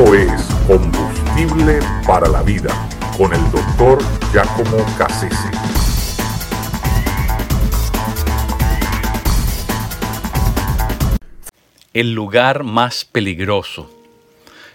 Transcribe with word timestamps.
Es 0.00 0.42
Combustible 0.66 1.78
para 2.06 2.26
la 2.26 2.42
Vida 2.42 2.88
con 3.18 3.34
el 3.34 3.50
doctor 3.52 4.02
Giacomo 4.32 4.78
Cassese. 4.96 5.50
El 11.92 12.12
lugar 12.14 12.64
más 12.64 13.04
peligroso. 13.04 13.90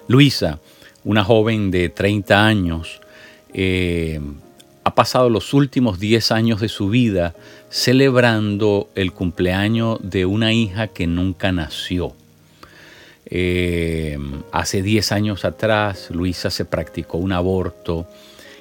Luisa, 0.08 0.60
una 1.04 1.24
joven 1.24 1.72
de 1.72 1.90
30 1.90 2.46
años, 2.46 3.02
eh, 3.52 4.22
ha 4.84 4.94
pasado 4.94 5.32
los 5.32 5.56
últimos 5.56 6.00
10 6.00 6.32
años 6.32 6.62
de 6.62 6.70
su 6.70 6.90
vida 6.90 7.36
celebrando 7.70 8.90
el 8.94 9.12
cumpleaños 9.12 9.98
de 10.04 10.28
una 10.28 10.54
hija 10.54 10.88
que 10.88 11.08
nunca 11.08 11.52
nació. 11.52 12.14
Eh, 13.26 14.18
hace 14.52 14.82
10 14.82 15.12
años 15.12 15.46
atrás, 15.46 16.10
Luisa 16.12 16.50
se 16.50 16.66
practicó 16.66 17.18
un 17.18 17.32
aborto 17.32 18.08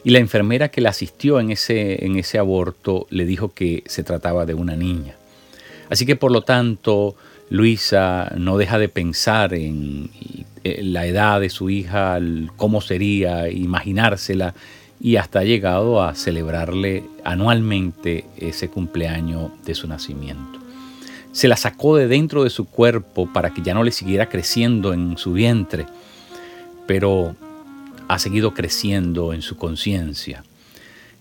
y 0.02 0.10
la 0.10 0.18
enfermera 0.18 0.68
que 0.68 0.80
la 0.80 0.90
asistió 0.90 1.40
en 1.40 1.50
ese, 1.50 2.04
en 2.04 2.18
ese 2.18 2.38
aborto 2.38 3.06
le 3.10 3.24
dijo 3.24 3.52
que 3.52 3.82
se 3.86 4.02
trataba 4.02 4.46
de 4.46 4.54
una 4.54 4.76
niña. 4.76 5.16
Así 5.90 6.06
que 6.06 6.16
por 6.16 6.32
lo 6.32 6.42
tanto, 6.42 7.14
Luisa 7.50 8.32
no 8.36 8.56
deja 8.56 8.78
de 8.78 8.88
pensar 8.88 9.54
en 9.54 10.10
la 10.64 11.06
edad 11.06 11.40
de 11.40 11.50
su 11.50 11.68
hija, 11.70 12.18
cómo 12.56 12.80
sería, 12.80 13.50
imaginársela, 13.50 14.54
y 15.00 15.16
hasta 15.16 15.40
ha 15.40 15.44
llegado 15.44 16.02
a 16.02 16.14
celebrarle 16.14 17.04
anualmente 17.24 18.24
ese 18.38 18.68
cumpleaños 18.68 19.50
de 19.64 19.74
su 19.74 19.86
nacimiento. 19.86 20.63
Se 21.34 21.48
la 21.48 21.56
sacó 21.56 21.96
de 21.96 22.06
dentro 22.06 22.44
de 22.44 22.50
su 22.50 22.64
cuerpo 22.64 23.28
para 23.32 23.50
que 23.50 23.60
ya 23.60 23.74
no 23.74 23.82
le 23.82 23.90
siguiera 23.90 24.28
creciendo 24.28 24.94
en 24.94 25.18
su 25.18 25.32
vientre, 25.32 25.84
pero 26.86 27.34
ha 28.06 28.20
seguido 28.20 28.54
creciendo 28.54 29.32
en 29.32 29.42
su 29.42 29.56
conciencia. 29.56 30.44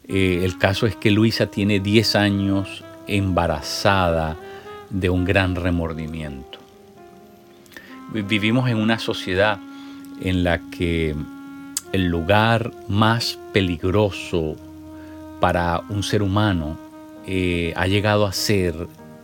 Eh, 0.07 0.41
el 0.43 0.59
caso 0.59 0.85
es 0.85 0.95
que 0.95 1.09
Luisa 1.09 1.47
tiene 1.47 1.79
10 1.79 2.15
años 2.15 2.83
embarazada 3.07 4.37
de 4.91 5.09
un 5.09 5.25
gran 5.25 5.55
remordimiento. 5.55 6.59
Vivimos 8.13 8.69
en 8.69 8.77
una 8.77 8.99
sociedad 8.99 9.57
en 10.21 10.43
la 10.43 10.59
que 10.69 11.15
el 11.91 12.07
lugar 12.07 12.71
más 12.87 13.39
peligroso 13.51 14.57
para 15.39 15.81
un 15.89 16.03
ser 16.03 16.21
humano 16.21 16.77
eh, 17.25 17.73
ha 17.75 17.87
llegado 17.87 18.27
a 18.27 18.31
ser 18.31 18.75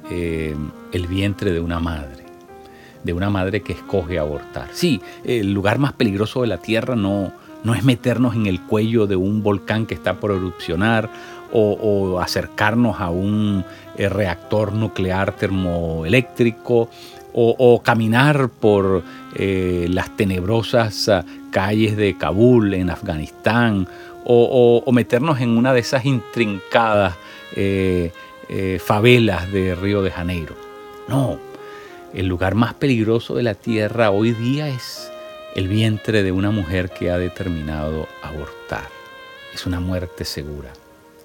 eh, 0.10 0.56
el 0.92 1.08
vientre 1.08 1.52
de 1.52 1.60
una 1.60 1.80
madre, 1.80 2.26
de 3.04 3.14
una 3.14 3.30
madre 3.30 3.62
que 3.62 3.74
escoge 3.74 4.20
abortar. 4.20 4.70
Sí, 4.74 5.02
el 5.24 5.54
lugar 5.54 5.80
más 5.80 5.94
peligroso 5.94 6.42
de 6.42 6.48
la 6.48 6.58
tierra 6.58 6.96
no, 6.96 7.32
no 7.64 7.74
es 7.74 7.84
meternos 7.84 8.36
en 8.36 8.46
el 8.46 8.62
cuello 8.62 9.08
de 9.08 9.16
un 9.16 9.44
volcán 9.44 9.86
que 9.86 9.96
está 9.96 10.16
por 10.20 10.32
erupcionar 10.32 11.10
o, 11.52 12.20
acercarnos 12.22 13.00
a 13.00 13.10
un 13.10 13.66
eh, 13.98 14.08
reactor 14.08 14.74
nuclear 14.74 15.36
termoeléctrico 15.36 16.90
o, 17.34 17.82
caminar 17.84 18.50
por 18.50 19.04
eh, 19.36 19.88
las 19.90 20.16
tenebrosas 20.18 21.08
ah, 21.10 21.24
calles 21.52 21.96
de 21.96 22.18
Kabul 22.18 22.74
en 22.74 22.90
Afganistán 22.90 23.88
o, 24.26 24.84
meternos 24.92 25.40
en 25.40 25.58
una 25.58 25.74
de 25.74 25.80
esas 25.80 26.06
intrincadas 26.06 27.16
eh, 27.56 28.12
favelas 28.84 29.52
de 29.52 29.74
Río 29.76 30.02
de 30.02 30.12
Janeiro. 30.12 30.69
No, 31.10 31.40
el 32.14 32.28
lugar 32.28 32.54
más 32.54 32.76
peligroso 32.76 33.34
de 33.34 33.42
la 33.42 33.56
tierra 33.56 34.12
hoy 34.12 34.32
día 34.32 34.70
es 34.70 35.12
el 35.56 35.68
vientre 35.68 36.22
de 36.22 36.32
una 36.32 36.52
mujer 36.52 36.92
que 36.92 37.10
ha 37.10 37.18
determinado 37.18 38.08
abortar. 38.22 38.88
Es 39.52 39.66
una 39.66 39.80
muerte 39.80 40.24
segura, 40.24 40.72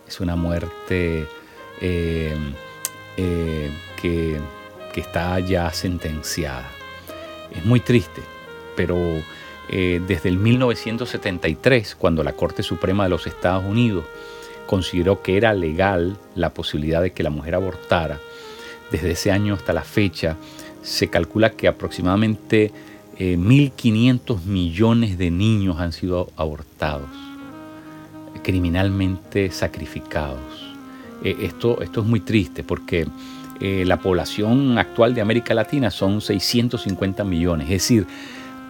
es 0.09 0.21
una 0.21 0.37
muerte 0.37 1.27
eh, 1.83 2.35
eh, 3.19 3.71
que, 4.01 4.41
está 4.97 5.39
ya 5.41 5.71
sentenciada. 5.71 6.67
Es 7.55 7.67
muy 7.67 7.81
triste, 7.81 8.23
pero 8.77 8.97
eh, 9.69 10.01
desde 10.09 10.31
el 10.31 10.39
1973, 10.39 11.95
cuando 11.95 12.25
la 12.25 12.33
Corte 12.33 12.63
Suprema 12.63 13.05
de 13.05 13.11
los 13.11 13.27
Estados 13.27 13.65
Unidos 13.67 14.07
consideró 14.67 15.21
que 15.21 15.37
era 15.37 15.53
legal 15.53 16.17
la 16.35 16.55
posibilidad 16.55 17.03
de 17.03 17.13
que 17.13 17.23
la 17.23 17.29
mujer 17.29 17.55
abortara, 17.55 18.19
desde 18.91 19.13
ese 19.13 19.33
año 19.33 19.55
hasta 19.55 19.73
la 19.73 19.83
fecha 19.83 20.37
se 20.83 21.09
calcula 21.09 21.51
que 21.51 21.69
aproximadamente 21.69 22.73
1.500 23.19 24.45
millones 24.45 25.19
de 25.19 25.31
niños 25.31 25.79
han 25.79 25.93
sido 25.93 26.31
abortados, 26.37 27.09
criminalmente 28.43 29.51
sacrificados. 29.51 30.41
Eh, 31.23 31.37
esto, 31.43 31.81
esto 31.81 32.01
es 32.01 32.07
muy 32.07 32.21
triste 32.21 32.65
porque 32.65 33.07
eh, 33.61 33.85
la 33.87 33.99
población 33.99 34.79
actual 34.79 35.15
de 35.15 35.21
América 35.21 35.55
Latina 35.55 35.91
son 35.91 36.21
650 36.21 37.25
millones, 37.25 37.67
es 37.67 37.73
decir, 37.73 38.07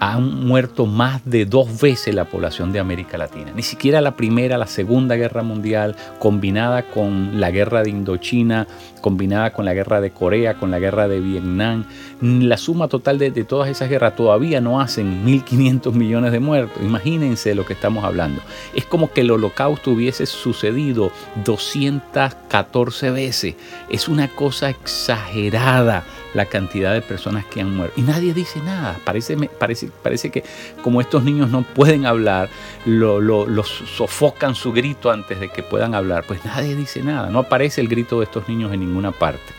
han 0.00 0.46
muerto 0.46 0.86
más 0.86 1.22
de 1.24 1.46
dos 1.46 1.80
veces 1.80 2.14
la 2.14 2.24
población 2.24 2.72
de 2.72 2.78
América 2.78 3.18
Latina. 3.18 3.52
Ni 3.54 3.62
siquiera 3.62 4.00
la 4.00 4.16
primera, 4.16 4.58
la 4.58 4.66
segunda 4.66 5.16
guerra 5.16 5.42
mundial, 5.42 5.96
combinada 6.18 6.82
con 6.82 7.40
la 7.40 7.50
guerra 7.50 7.82
de 7.82 7.90
Indochina, 7.90 8.66
combinada 9.00 9.52
con 9.52 9.64
la 9.64 9.74
guerra 9.74 10.00
de 10.00 10.10
Corea, 10.10 10.54
con 10.54 10.70
la 10.70 10.78
guerra 10.78 11.08
de 11.08 11.20
Vietnam, 11.20 11.84
la 12.20 12.56
suma 12.56 12.88
total 12.88 13.18
de, 13.18 13.30
todas 13.44 13.68
esas 13.68 13.90
guerras 13.90 14.16
todavía 14.16 14.60
no 14.60 14.80
hacen 14.80 15.26
1.500 15.26 15.92
millones 15.92 16.32
de 16.32 16.40
muertos. 16.40 16.82
Imagínense 16.82 17.50
de 17.50 17.54
lo 17.54 17.66
que 17.66 17.74
estamos 17.74 18.04
hablando. 18.04 18.40
Es 18.74 18.86
como 18.86 19.12
que 19.12 19.20
el 19.20 19.30
holocausto 19.30 19.90
hubiese 19.90 20.24
sucedido 20.26 21.12
214 21.44 23.10
veces. 23.10 23.54
Es 23.90 24.08
una 24.08 24.28
cosa 24.28 24.70
exagerada 24.70 26.04
la 26.34 26.46
cantidad 26.46 26.92
de 26.92 27.00
personas 27.00 27.44
que 27.46 27.60
han 27.60 27.74
muerto. 27.74 28.00
Y 28.00 28.02
nadie 28.02 28.34
dice 28.34 28.60
nada. 28.60 28.98
Parece, 29.04 29.36
parece, 29.36 29.90
parece 30.02 30.30
que 30.30 30.44
como 30.82 31.00
estos 31.00 31.24
niños 31.24 31.50
no 31.50 31.62
pueden 31.62 32.06
hablar, 32.06 32.48
los 32.86 33.68
sofocan 33.68 34.54
su 34.54 34.72
grito 34.72 35.10
antes 35.10 35.40
de 35.40 35.50
que 35.50 35.62
puedan 35.62 35.94
hablar. 35.94 36.24
Pues 36.26 36.44
nadie 36.44 36.76
dice 36.76 37.02
nada. 37.02 37.30
No 37.30 37.40
aparece 37.40 37.80
el 37.80 37.88
grito 37.88 38.18
de 38.18 38.24
estos 38.24 38.48
niños 38.48 38.72
en 38.72 38.80
ninguna 38.80 39.12
parte. 39.12 39.52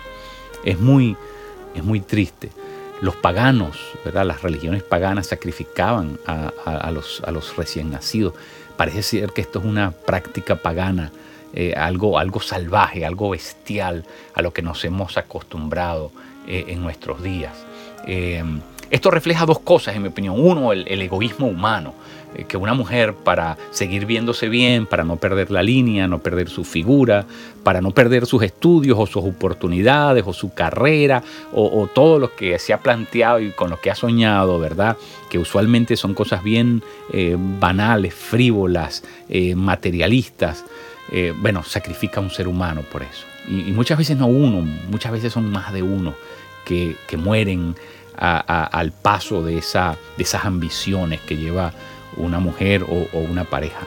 Es 0.63 0.79
muy, 0.79 1.16
es 1.73 1.84
muy 1.84 2.00
triste. 2.00 2.50
Los 3.01 3.16
paganos, 3.16 3.78
¿verdad? 4.06 4.25
las 4.25 4.41
religiones 4.41 4.81
paganas 4.81 5.28
sacrificaban 5.28 6.18
a, 6.25 6.91
los, 6.91 7.22
a 7.25 7.31
los 7.31 7.56
recién 7.57 7.91
nacidos. 7.91 8.34
Parece 8.78 9.03
ser 9.03 9.31
que 9.31 9.41
esto 9.41 9.59
es 9.59 9.66
una 9.66 9.91
práctica 9.91 10.56
pagana. 10.56 11.12
Eh, 11.53 11.73
algo, 11.73 12.19
algo 12.19 12.41
salvaje, 12.41 13.06
algo 13.06 13.29
bestial 13.29 14.03
a 14.34 14.41
lo 14.41 14.52
que 14.52 14.62
nos 14.62 14.84
hemos 14.84 15.17
acostumbrado 15.17 16.12
eh, 16.47 16.66
en 16.67 16.81
nuestros 16.81 17.23
días. 17.23 17.53
Eh, 18.06 18.44
esto 18.90 19.12
refleja 19.12 19.46
dos 19.46 19.59
cosas, 19.59 19.96
en 19.96 20.03
mi 20.03 20.09
opinión. 20.09 20.35
Uno, 20.40 20.72
el, 20.72 21.01
egoísmo 21.01 21.47
humano, 21.47 21.94
eh, 22.35 22.46
que 22.46 22.57
una 22.57 22.73
mujer 22.73 23.13
para 23.13 23.57
seguir 23.72 24.06
viéndose 24.06 24.50
bien, 24.50 24.85
para 24.85 25.03
no 25.03 25.18
perder 25.18 25.51
la 25.51 25.63
línea, 25.63 26.07
no 26.07 26.19
perder 26.19 26.50
su 26.50 26.63
figura, 26.63 27.25
para 27.63 27.81
no 27.81 27.91
perder 27.91 28.25
sus 28.25 28.44
estudios 28.44 28.97
o 29.00 29.06
sus 29.06 29.23
oportunidades 29.23 30.23
o 30.28 30.34
su 30.34 30.53
carrera 30.53 31.23
o, 31.53 31.90
todo 31.94 32.19
lo 32.19 32.35
que 32.35 32.59
se 32.59 32.73
ha 32.73 32.79
planteado 32.79 33.40
y 33.40 33.51
con 33.51 33.69
lo 33.69 33.79
que 33.79 33.90
ha 33.90 33.96
soñado, 33.96 34.59
¿verdad? 34.59 34.97
Que 35.29 35.40
usualmente 35.40 35.96
son 35.97 36.13
cosas 36.13 36.44
bien 36.44 36.84
banales, 37.59 38.13
frívolas, 38.13 39.03
materialistas. 39.55 40.64
bueno, 41.38 41.64
sacrifica 41.64 42.20
a 42.20 42.23
un 42.23 42.29
ser 42.29 42.47
humano 42.47 42.81
por 42.91 43.02
eso. 43.02 43.26
y 43.47 43.72
muchas 43.72 43.97
veces 43.97 44.17
no 44.17 44.28
uno, 44.28 44.61
muchas 44.90 45.11
veces 45.11 45.34
son 45.34 45.49
más 45.49 45.73
de 45.73 45.81
uno 45.81 46.14
que, 46.66 47.17
mueren 47.17 47.76
al 48.17 48.91
paso 48.91 49.44
de, 49.44 49.58
esa, 49.58 49.97
de 50.17 50.23
esas 50.23 50.46
ambiciones 50.46 51.22
que 51.22 51.38
lleva 51.38 51.73
una 52.17 52.40
mujer 52.40 52.84
o, 52.84 53.08
una 53.20 53.44
pareja. 53.44 53.82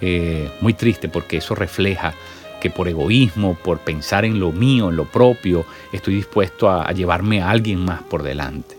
Eh, 0.00 0.50
muy 0.60 0.74
triste 0.74 1.08
porque 1.08 1.38
eso 1.38 1.54
refleja 1.54 2.14
que 2.60 2.70
por 2.70 2.88
egoísmo, 2.88 3.54
por 3.54 3.78
pensar 3.78 4.24
en 4.24 4.40
lo 4.40 4.52
mío, 4.52 4.90
en 4.90 4.96
lo 4.96 5.04
propio, 5.04 5.64
estoy 5.92 6.14
dispuesto 6.14 6.70
a 6.70 6.90
llevarme 6.92 7.42
a 7.42 7.50
alguien 7.50 7.84
más 7.84 8.02
por 8.02 8.22
delante. 8.22 8.77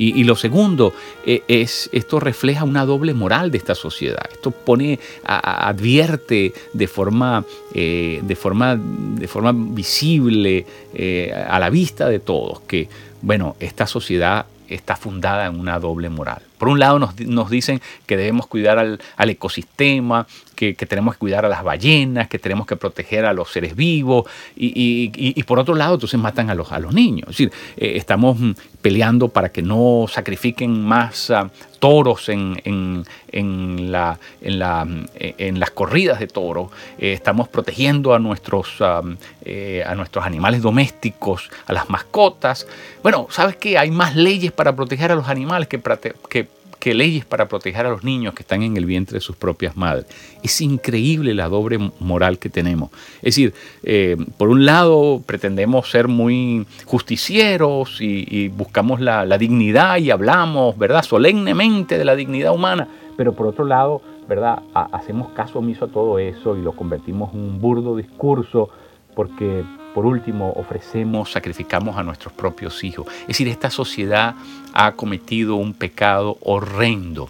Y, 0.00 0.22
lo 0.22 0.36
segundo 0.36 0.94
eh, 1.26 1.42
es, 1.48 1.90
esto 1.90 2.20
refleja 2.20 2.62
una 2.62 2.86
doble 2.86 3.14
moral 3.14 3.50
de 3.50 3.58
esta 3.58 3.74
sociedad. 3.74 4.24
Esto 4.32 4.52
pone, 4.52 5.00
advierte 5.24 6.52
de 6.72 6.86
forma, 6.86 7.44
eh, 7.74 8.20
de 8.22 8.36
forma, 8.36 8.78
de 8.78 9.26
forma 9.26 9.52
visible 9.52 10.64
eh, 10.94 11.32
a 11.34 11.58
la 11.58 11.68
vista 11.68 12.08
de 12.08 12.20
todos 12.20 12.60
que, 12.60 12.88
bueno, 13.22 13.56
esta 13.58 13.88
sociedad 13.88 14.46
está 14.68 14.94
fundada 14.94 15.46
en 15.46 15.58
una 15.58 15.80
doble 15.80 16.08
moral. 16.08 16.42
Por 16.58 16.68
un 16.68 16.78
lado 16.78 16.98
nos, 16.98 17.50
dicen 17.50 17.80
que 18.06 18.16
debemos 18.16 18.46
cuidar 18.46 18.78
al, 18.78 19.30
ecosistema, 19.30 20.26
que, 20.54 20.74
tenemos 20.74 21.14
que 21.14 21.20
cuidar 21.20 21.44
a 21.44 21.48
las 21.48 21.62
ballenas, 21.62 22.28
que 22.28 22.38
tenemos 22.38 22.66
que 22.66 22.76
proteger 22.76 23.24
a 23.24 23.32
los 23.32 23.50
seres 23.50 23.76
vivos, 23.76 24.26
y, 24.56 25.42
por 25.44 25.58
otro 25.58 25.74
lado 25.74 25.94
entonces 25.94 26.18
matan 26.18 26.50
a 26.50 26.54
los, 26.54 26.72
a 26.72 26.78
los 26.78 26.92
niños. 26.92 27.30
Es 27.30 27.36
decir, 27.38 27.52
eh, 27.76 27.92
estamos 27.96 28.38
mm, 28.38 28.52
peleando 28.82 29.28
para 29.28 29.50
que 29.50 29.62
no 29.62 30.06
sacrifiquen 30.08 30.84
más 30.84 31.30
ah, 31.30 31.50
toros 31.78 32.28
en, 32.28 33.04
la, 33.32 34.18
en, 34.40 35.60
las 35.60 35.70
corridas 35.70 36.18
de 36.18 36.26
toros, 36.26 36.70
eh, 36.98 37.12
estamos 37.12 37.48
protegiendo 37.48 38.14
a 38.14 38.18
nuestros, 38.18 38.76
ah, 38.80 39.02
eh, 39.44 39.84
a 39.86 39.94
nuestros 39.94 40.24
animales 40.24 40.62
domésticos, 40.62 41.50
a 41.66 41.72
las 41.72 41.88
mascotas. 41.88 42.66
Bueno, 43.02 43.28
¿sabes 43.30 43.56
qué? 43.56 43.78
Hay 43.78 43.90
más 43.90 44.16
leyes 44.16 44.52
para 44.52 44.74
proteger 44.74 45.12
a 45.12 45.14
los 45.14 45.28
animales 45.28 45.68
que, 45.68 45.80
que 46.28 46.47
que 46.78 46.94
leyes 46.94 47.24
para 47.24 47.48
proteger 47.48 47.86
a 47.86 47.90
los 47.90 48.04
niños 48.04 48.34
que 48.34 48.42
están 48.42 48.62
en 48.62 48.76
el 48.76 48.86
vientre 48.86 49.14
de 49.16 49.20
sus 49.20 49.36
propias 49.36 49.76
madres. 49.76 50.06
Es 50.42 50.60
increíble 50.60 51.34
la 51.34 51.48
doble 51.48 51.90
moral 52.00 52.38
que 52.38 52.48
tenemos. 52.48 52.90
Es 53.16 53.34
decir, 53.34 53.54
eh, 53.82 54.16
por 54.36 54.48
un 54.48 54.64
lado 54.64 55.22
pretendemos 55.24 55.90
ser 55.90 56.08
muy 56.08 56.66
justicieros 56.84 58.00
y, 58.00 58.48
buscamos 58.48 59.00
la, 59.00 59.38
dignidad 59.38 59.98
y 59.98 60.10
hablamos, 60.10 60.76
¿verdad?, 60.78 61.02
solemnemente 61.02 61.98
de 61.98 62.04
la 62.04 62.16
dignidad 62.16 62.52
humana, 62.52 62.88
pero 63.16 63.34
por 63.34 63.46
otro 63.46 63.64
lado, 63.64 64.00
¿verdad?, 64.28 64.62
hacemos 64.74 65.30
caso 65.30 65.58
omiso 65.58 65.86
a 65.86 65.88
todo 65.88 66.18
eso 66.18 66.56
y 66.56 66.62
lo 66.62 66.72
convertimos 66.72 67.32
en 67.34 67.40
un 67.40 67.60
burdo 67.60 67.96
discurso 67.96 68.70
porque 69.14 69.64
por 69.98 70.06
último, 70.06 70.52
ofrecemos, 70.54 71.32
sacrificamos 71.32 71.98
a 71.98 72.04
nuestros 72.04 72.32
propios 72.32 72.84
hijos. 72.84 73.08
Es 73.22 73.26
decir, 73.26 73.48
esta 73.48 73.68
sociedad 73.68 74.36
ha 74.72 74.92
cometido 74.92 75.56
un 75.56 75.74
pecado 75.74 76.38
horrendo 76.40 77.28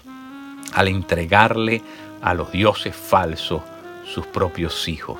al 0.75 0.89
entregarle 0.89 1.81
a 2.21 2.35
los 2.35 2.53
dioses 2.53 2.95
falsos 2.95 3.63
sus 4.05 4.27
propios 4.27 4.87
hijos. 4.87 5.17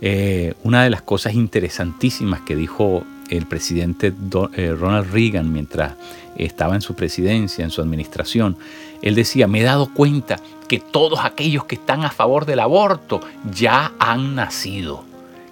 Eh, 0.00 0.54
una 0.62 0.82
de 0.82 0.88
las 0.88 1.02
cosas 1.02 1.34
interesantísimas 1.34 2.40
que 2.40 2.56
dijo 2.56 3.04
el 3.28 3.44
presidente 3.44 4.14
eh, 4.54 4.74
Ronald 4.74 5.12
Reagan 5.12 5.52
mientras 5.52 5.92
estaba 6.38 6.74
en 6.74 6.80
su 6.80 6.94
presidencia, 6.94 7.66
en 7.66 7.70
su 7.70 7.82
administración, 7.82 8.56
él 9.02 9.14
decía, 9.14 9.46
me 9.46 9.60
he 9.60 9.64
dado 9.64 9.92
cuenta 9.92 10.40
que 10.68 10.80
todos 10.80 11.22
aquellos 11.22 11.66
que 11.66 11.74
están 11.74 12.02
a 12.02 12.10
favor 12.10 12.46
del 12.46 12.60
aborto 12.60 13.20
ya 13.52 13.92
han 13.98 14.34
nacido. 14.34 15.04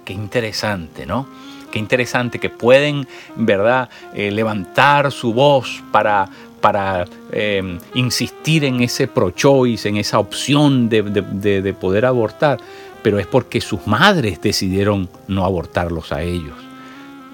Qué 0.05 0.13
interesante, 0.13 1.05
¿no? 1.05 1.27
Qué 1.71 1.79
interesante 1.79 2.39
que 2.39 2.49
pueden, 2.49 3.07
¿verdad?, 3.35 3.89
eh, 4.13 4.31
levantar 4.31 5.11
su 5.11 5.33
voz 5.33 5.83
para, 5.91 6.29
para 6.61 7.05
em, 7.31 7.79
insistir 7.95 8.63
en 8.63 8.81
ese 8.81 9.07
pro-choice, 9.07 9.89
en 9.89 9.97
esa 9.97 10.19
opción 10.19 10.87
de, 10.87 11.01
de 11.01 11.73
poder 11.73 12.05
abortar, 12.05 12.59
pero 13.03 13.19
es 13.19 13.27
porque 13.27 13.59
sus 13.59 13.85
madres 13.87 14.41
decidieron 14.41 15.09
no 15.27 15.43
abortarlos 15.43 16.11
a 16.13 16.21
ellos. 16.21 16.55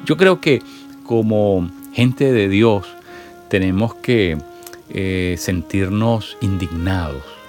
Yo 0.05 0.17
creo 0.17 0.41
que 0.41 0.61
como 1.03 1.69
gente 1.93 2.31
de 2.31 2.49
Dios 2.49 2.87
tenemos 3.49 3.95
que 3.95 4.37
eh, 4.89 5.35
sentirnos 5.37 6.37
indignados 6.41 7.40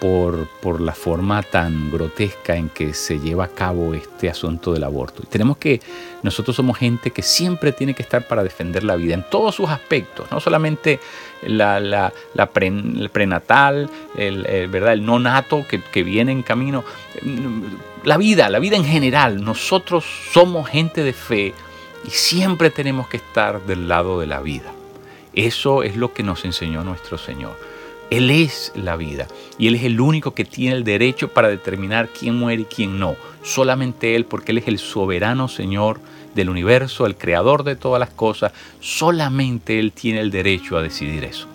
por, 0.00 0.80
la 0.80 0.92
forma 0.92 1.42
tan 1.42 1.90
grotesca 1.90 2.56
en 2.56 2.68
que 2.68 2.94
se 2.94 3.18
lleva 3.18 3.44
a 3.44 3.48
cabo 3.48 3.94
este 3.94 4.28
asunto 4.28 4.72
del 4.72 4.84
aborto. 4.84 5.22
Tenemos 5.28 5.56
que, 5.56 5.80
nosotros 6.22 6.56
somos 6.56 6.78
gente 6.78 7.10
que 7.10 7.22
siempre 7.22 7.72
tiene 7.72 7.94
que 7.94 8.02
estar 8.02 8.28
para 8.28 8.42
defender 8.42 8.84
la 8.84 8.96
vida 8.96 9.14
en 9.14 9.24
todos 9.28 9.54
sus 9.54 9.68
aspectos, 9.70 10.30
no 10.30 10.40
solamente 10.40 11.00
la, 11.42 11.80
la, 11.80 12.12
el 12.60 13.10
prenatal, 13.10 13.90
el, 14.16 14.68
¿verdad? 14.68 14.92
el 14.92 15.04
no 15.04 15.18
nato 15.18 15.66
que, 15.68 15.80
que 15.80 16.02
viene 16.02 16.32
en 16.32 16.42
camino, 16.42 16.84
la 18.04 18.16
vida, 18.16 18.48
la 18.50 18.58
vida 18.58 18.76
en 18.76 18.84
general. 18.84 19.42
Nosotros 19.42 20.04
somos 20.32 20.68
gente 20.68 21.02
de 21.02 21.12
fe 21.12 21.54
y 22.04 22.10
siempre 22.10 22.70
tenemos 22.70 23.08
que 23.08 23.16
estar 23.16 23.62
del 23.62 23.88
lado 23.88 24.20
de 24.20 24.26
la 24.26 24.40
vida. 24.40 24.72
Eso 25.34 25.82
es 25.82 25.96
lo 25.96 26.12
que 26.12 26.22
nos 26.22 26.44
enseñó 26.44 26.84
nuestro 26.84 27.18
Señor. 27.18 27.56
Él 28.10 28.30
es 28.30 28.72
la 28.74 28.96
vida 28.96 29.26
y 29.58 29.68
Él 29.68 29.74
es 29.74 29.84
el 29.84 30.00
único 30.00 30.32
que 30.34 30.44
tiene 30.44 30.76
el 30.76 30.84
derecho 30.84 31.28
para 31.28 31.48
determinar 31.48 32.08
quién 32.08 32.36
muere 32.36 32.62
y 32.62 32.66
quién 32.66 32.98
no. 32.98 33.16
Solamente 33.42 34.16
Él, 34.16 34.24
porque 34.24 34.52
Él 34.52 34.58
es 34.58 34.68
el 34.68 34.78
soberano 34.78 35.48
Señor 35.48 36.00
del 36.34 36.50
universo, 36.50 37.06
el 37.06 37.16
creador 37.16 37.64
de 37.64 37.76
todas 37.76 38.00
las 38.00 38.10
cosas. 38.10 38.52
Solamente 38.80 39.78
Él 39.78 39.92
tiene 39.92 40.20
el 40.20 40.30
derecho 40.30 40.76
a 40.76 40.82
decidir 40.82 41.24
eso. 41.24 41.48